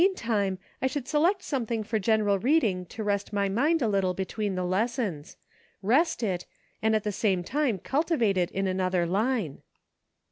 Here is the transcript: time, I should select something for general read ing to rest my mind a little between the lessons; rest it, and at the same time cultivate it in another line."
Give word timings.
time, 0.15 0.57
I 0.81 0.87
should 0.87 1.07
select 1.07 1.43
something 1.43 1.83
for 1.83 1.99
general 1.99 2.39
read 2.39 2.63
ing 2.63 2.87
to 2.87 3.03
rest 3.03 3.31
my 3.31 3.47
mind 3.49 3.83
a 3.83 3.87
little 3.87 4.15
between 4.15 4.55
the 4.55 4.63
lessons; 4.65 5.37
rest 5.83 6.23
it, 6.23 6.43
and 6.81 6.95
at 6.95 7.03
the 7.03 7.11
same 7.11 7.43
time 7.43 7.77
cultivate 7.77 8.35
it 8.35 8.49
in 8.49 8.65
another 8.65 9.05
line." 9.05 9.61